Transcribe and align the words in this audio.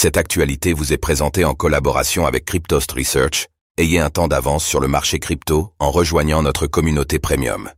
Cette 0.00 0.16
actualité 0.16 0.74
vous 0.74 0.92
est 0.92 0.96
présentée 0.96 1.44
en 1.44 1.54
collaboration 1.54 2.24
avec 2.24 2.44
Cryptost 2.44 2.92
Research. 2.92 3.48
Ayez 3.78 3.98
un 3.98 4.10
temps 4.10 4.28
d'avance 4.28 4.64
sur 4.64 4.78
le 4.78 4.86
marché 4.86 5.18
crypto 5.18 5.72
en 5.80 5.90
rejoignant 5.90 6.40
notre 6.40 6.68
communauté 6.68 7.18
premium. 7.18 7.68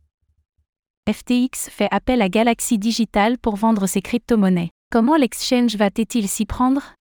FTX 1.09 1.71
fait 1.71 1.87
appel 1.89 2.21
à 2.21 2.29
Galaxy 2.29 2.77
Digital 2.77 3.39
pour 3.39 3.55
vendre 3.55 3.87
ses 3.87 4.03
crypto-monnaies. 4.03 4.69
Comment 4.91 5.15
l'exchange 5.15 5.75
va-t-il 5.75 6.27
s'y 6.27 6.45
prendre? 6.45 6.93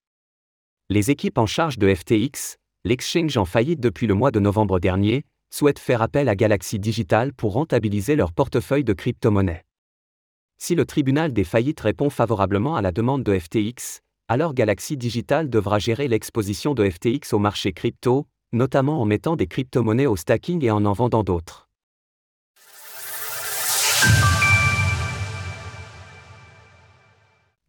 Les 0.89 1.11
équipes 1.11 1.37
en 1.37 1.45
charge 1.45 1.77
de 1.77 1.95
FTX, 1.95 2.57
l'exchange 2.87 3.37
en 3.37 3.45
faillite 3.45 3.81
depuis 3.81 4.07
le 4.07 4.15
mois 4.15 4.31
de 4.31 4.41
novembre 4.41 4.81
dernier, 4.81 5.25
souhaitent 5.51 5.79
faire 5.79 6.01
appel 6.01 6.31
à 6.31 6.35
Galaxy 6.35 6.79
Digital 6.79 7.35
pour 7.35 7.53
rentabiliser 7.53 8.17
leur 8.17 8.33
portefeuille 8.33 8.85
de 8.85 8.95
crypto-monnaies. 8.95 9.67
Si 10.57 10.75
le 10.75 10.87
tribunal 10.87 11.35
des 11.35 11.45
faillites 11.45 11.81
répond 11.81 12.09
favorablement 12.09 12.75
à 12.75 12.81
la 12.81 12.91
demande 12.91 13.23
de 13.23 13.39
FTX, 13.39 14.01
alors 14.31 14.55
Galaxy 14.55 14.97
Digital 14.97 15.51
devra 15.51 15.81
gérer 15.81 16.07
l'exposition 16.07 16.73
de 16.73 16.89
FTX 16.89 17.33
au 17.33 17.41
marché 17.41 17.73
crypto, 17.73 18.29
notamment 18.53 19.03
en 19.03 19.05
mettant 19.05 19.35
des 19.35 19.49
crypto-monnaies 19.49 20.07
au 20.07 20.15
stacking 20.15 20.65
et 20.65 20.71
en 20.71 20.85
en 20.85 20.93
vendant 20.93 21.25
d'autres. 21.25 21.69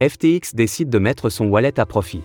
FTX 0.03 0.53
décide 0.53 0.91
de 0.91 0.99
mettre 0.99 1.31
son 1.31 1.47
wallet 1.47 1.79
à 1.79 1.87
profit. 1.87 2.21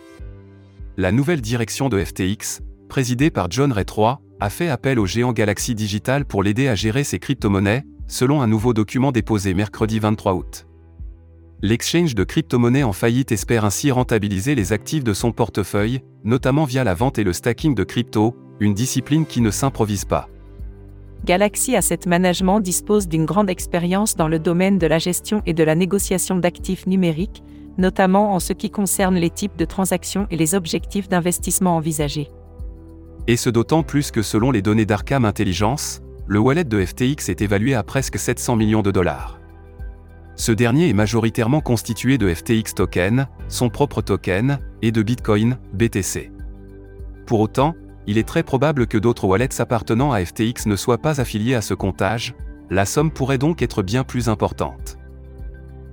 La 0.98 1.12
nouvelle 1.12 1.40
direction 1.40 1.88
de 1.88 2.04
FTX, 2.04 2.60
présidée 2.90 3.30
par 3.30 3.50
John 3.50 3.72
Ray 3.72 3.86
III, 3.90 4.16
a 4.38 4.50
fait 4.50 4.68
appel 4.68 4.98
au 4.98 5.06
géant 5.06 5.32
Galaxy 5.32 5.74
Digital 5.74 6.26
pour 6.26 6.42
l'aider 6.42 6.68
à 6.68 6.74
gérer 6.74 7.04
ses 7.04 7.18
crypto-monnaies, 7.18 7.84
selon 8.06 8.42
un 8.42 8.46
nouveau 8.46 8.74
document 8.74 9.12
déposé 9.12 9.54
mercredi 9.54 9.98
23 9.98 10.34
août. 10.34 10.65
L'exchange 11.66 12.14
de 12.14 12.22
crypto-monnaies 12.22 12.84
en 12.84 12.92
faillite 12.92 13.32
espère 13.32 13.64
ainsi 13.64 13.90
rentabiliser 13.90 14.54
les 14.54 14.72
actifs 14.72 15.02
de 15.02 15.12
son 15.12 15.32
portefeuille, 15.32 16.00
notamment 16.22 16.64
via 16.64 16.84
la 16.84 16.94
vente 16.94 17.18
et 17.18 17.24
le 17.24 17.32
stacking 17.32 17.74
de 17.74 17.82
crypto, 17.82 18.36
une 18.60 18.72
discipline 18.72 19.26
qui 19.26 19.40
ne 19.40 19.50
s'improvise 19.50 20.04
pas. 20.04 20.28
Galaxy 21.24 21.74
Asset 21.74 21.98
Management 22.06 22.60
dispose 22.60 23.08
d'une 23.08 23.24
grande 23.24 23.50
expérience 23.50 24.14
dans 24.14 24.28
le 24.28 24.38
domaine 24.38 24.78
de 24.78 24.86
la 24.86 25.00
gestion 25.00 25.42
et 25.44 25.54
de 25.54 25.64
la 25.64 25.74
négociation 25.74 26.36
d'actifs 26.36 26.86
numériques, 26.86 27.42
notamment 27.78 28.32
en 28.32 28.38
ce 28.38 28.52
qui 28.52 28.70
concerne 28.70 29.16
les 29.16 29.30
types 29.30 29.56
de 29.58 29.64
transactions 29.64 30.28
et 30.30 30.36
les 30.36 30.54
objectifs 30.54 31.08
d'investissement 31.08 31.74
envisagés. 31.74 32.30
Et 33.26 33.36
ce 33.36 33.50
d'autant 33.50 33.82
plus 33.82 34.12
que 34.12 34.22
selon 34.22 34.52
les 34.52 34.62
données 34.62 34.86
d'Arkham 34.86 35.24
Intelligence, 35.24 36.00
le 36.28 36.38
wallet 36.38 36.62
de 36.62 36.84
FTX 36.84 37.28
est 37.28 37.42
évalué 37.42 37.74
à 37.74 37.82
presque 37.82 38.20
700 38.20 38.54
millions 38.54 38.82
de 38.82 38.92
dollars. 38.92 39.40
Ce 40.36 40.52
dernier 40.52 40.90
est 40.90 40.94
majoritairement 40.94 41.60
constitué 41.60 42.18
de 42.18 42.32
FTX 42.32 42.74
token, 42.74 43.26
son 43.48 43.70
propre 43.70 44.02
token, 44.02 44.58
et 44.82 44.92
de 44.92 45.02
Bitcoin, 45.02 45.56
BTC. 45.72 46.30
Pour 47.24 47.40
autant, 47.40 47.74
il 48.06 48.18
est 48.18 48.28
très 48.28 48.42
probable 48.42 48.86
que 48.86 48.98
d'autres 48.98 49.26
wallets 49.26 49.60
appartenant 49.60 50.12
à 50.12 50.24
FTX 50.24 50.66
ne 50.66 50.76
soient 50.76 50.98
pas 50.98 51.20
affiliés 51.20 51.54
à 51.54 51.62
ce 51.62 51.74
comptage, 51.74 52.34
la 52.70 52.84
somme 52.84 53.10
pourrait 53.10 53.38
donc 53.38 53.62
être 53.62 53.82
bien 53.82 54.04
plus 54.04 54.28
importante. 54.28 54.98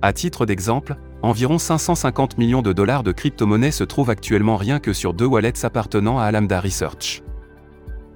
À 0.02 0.12
titre 0.12 0.44
d'exemple, 0.44 0.96
environ 1.22 1.56
550 1.56 2.36
millions 2.36 2.62
de 2.62 2.74
dollars 2.74 3.02
de 3.02 3.12
crypto-monnaies 3.12 3.70
se 3.70 3.84
trouvent 3.84 4.10
actuellement 4.10 4.56
rien 4.56 4.78
que 4.78 4.92
sur 4.92 5.14
deux 5.14 5.26
wallets 5.26 5.64
appartenant 5.64 6.18
à 6.18 6.24
Alameda 6.24 6.60
Research. 6.60 7.22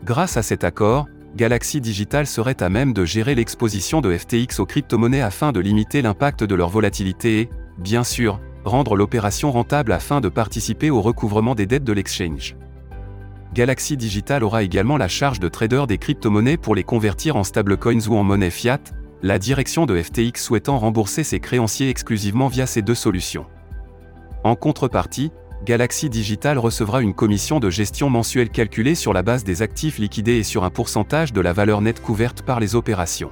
Grâce 0.05 0.37
à 0.37 0.42
cet 0.42 0.63
accord, 0.65 1.09
Galaxy 1.39 1.81
Digital 1.81 2.27
serait 2.27 2.61
à 2.64 2.69
même 2.69 2.92
de 2.92 3.05
gérer 3.05 3.36
l'exposition 3.36 4.00
de 4.00 4.12
FTX 4.12 4.58
aux 4.58 4.67
crypto-monnaies 4.67 5.20
afin 5.20 5.53
de 5.53 5.61
limiter 5.61 6.03
l'impact 6.03 6.42
de 6.42 6.55
leur 6.56 6.69
volatilité 6.69 7.42
et, 7.42 7.50
bien 7.78 8.03
sûr, 8.03 8.41
rendre 8.64 8.97
l'opération 8.97 9.53
rentable 9.53 9.92
afin 9.92 10.20
de 10.20 10.28
participer 10.28 10.91
au 10.91 11.00
recouvrement 11.00 11.55
des 11.55 11.64
dettes 11.67 11.84
de 11.84 11.92
l'exchange. 11.92 12.56
Galaxy 13.55 13.97
Digital 13.97 14.42
aura 14.42 14.64
également 14.64 14.97
la 14.97 15.06
charge 15.06 15.39
de 15.39 15.47
trader 15.47 15.84
des 15.86 15.98
crypto-monnaies 15.98 16.56
pour 16.56 16.75
les 16.75 16.83
convertir 16.83 17.36
en 17.36 17.45
stablecoins 17.45 18.08
ou 18.08 18.17
en 18.17 18.25
monnaie 18.25 18.50
fiat, 18.50 18.80
la 19.23 19.39
direction 19.39 19.86
de 19.86 20.02
FTX 20.02 20.42
souhaitant 20.42 20.80
rembourser 20.80 21.23
ses 21.23 21.39
créanciers 21.39 21.89
exclusivement 21.89 22.48
via 22.48 22.67
ces 22.67 22.83
deux 22.83 22.96
solutions. 22.96 23.46
En 24.42 24.57
contrepartie, 24.57 25.30
Galaxy 25.64 26.08
Digital 26.08 26.57
recevra 26.57 27.02
une 27.02 27.14
commission 27.14 27.58
de 27.58 27.69
gestion 27.69 28.08
mensuelle 28.08 28.48
calculée 28.48 28.95
sur 28.95 29.13
la 29.13 29.23
base 29.23 29.45
des 29.45 29.61
actifs 29.61 29.98
liquidés 29.98 30.36
et 30.36 30.42
sur 30.45 30.64
un 30.64 30.70
pourcentage 30.70 31.33
de 31.33 31.41
la 31.41 31.52
valeur 31.52 31.80
nette 31.80 32.01
couverte 32.01 32.42
par 32.42 32.61
les 32.61 32.74
opérations. 32.74 33.30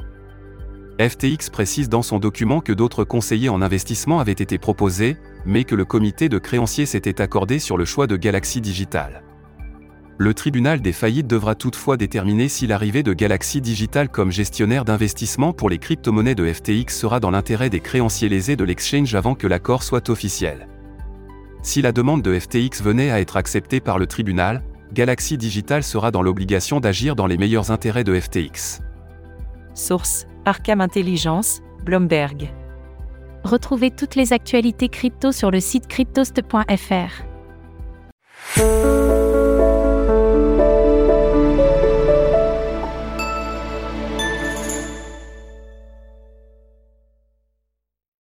FTX 1.00 1.50
précise 1.50 1.88
dans 1.88 2.02
son 2.02 2.18
document 2.18 2.60
que 2.60 2.72
d'autres 2.72 3.04
conseillers 3.04 3.48
en 3.48 3.62
investissement 3.62 4.18
avaient 4.18 4.32
été 4.32 4.58
proposés, 4.58 5.16
mais 5.44 5.64
que 5.64 5.74
le 5.74 5.84
comité 5.84 6.28
de 6.28 6.38
créanciers 6.38 6.86
s'était 6.86 7.20
accordé 7.20 7.58
sur 7.58 7.76
le 7.76 7.84
choix 7.84 8.06
de 8.06 8.16
Galaxy 8.16 8.60
Digital. 8.60 9.22
Le 10.18 10.32
tribunal 10.32 10.80
des 10.80 10.94
faillites 10.94 11.26
devra 11.26 11.54
toutefois 11.54 11.98
déterminer 11.98 12.48
si 12.48 12.66
l'arrivée 12.66 13.02
de 13.02 13.12
Galaxy 13.12 13.60
Digital 13.60 14.08
comme 14.08 14.32
gestionnaire 14.32 14.86
d'investissement 14.86 15.52
pour 15.52 15.68
les 15.68 15.78
crypto-monnaies 15.78 16.34
de 16.34 16.50
FTX 16.50 16.88
sera 16.88 17.20
dans 17.20 17.30
l'intérêt 17.30 17.70
des 17.70 17.80
créanciers 17.80 18.30
lésés 18.30 18.56
de 18.56 18.64
l'exchange 18.64 19.14
avant 19.14 19.34
que 19.34 19.46
l'accord 19.46 19.82
soit 19.82 20.08
officiel. 20.08 20.66
Si 21.66 21.82
la 21.82 21.90
demande 21.90 22.22
de 22.22 22.38
FTX 22.38 22.80
venait 22.80 23.10
à 23.10 23.20
être 23.20 23.36
acceptée 23.36 23.80
par 23.80 23.98
le 23.98 24.06
tribunal, 24.06 24.62
Galaxy 24.92 25.36
Digital 25.36 25.82
sera 25.82 26.12
dans 26.12 26.22
l'obligation 26.22 26.78
d'agir 26.78 27.16
dans 27.16 27.26
les 27.26 27.36
meilleurs 27.36 27.72
intérêts 27.72 28.04
de 28.04 28.20
FTX. 28.20 28.82
Source 29.74 30.28
Arkham 30.44 30.80
Intelligence, 30.80 31.62
Bloomberg. 31.84 32.52
Retrouvez 33.42 33.90
toutes 33.90 34.14
les 34.14 34.32
actualités 34.32 34.88
crypto 34.88 35.32
sur 35.32 35.50
le 35.50 35.58
site 35.58 35.88
cryptost.fr. 35.88 37.24